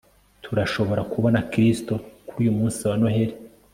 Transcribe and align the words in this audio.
turashobora 0.43 1.01
kubona 1.11 1.39
kristo 1.51 1.93
kuri 2.27 2.39
uyu 2.43 2.57
munsi 2.57 2.81
wa 2.89 2.95
noheri 3.01 3.35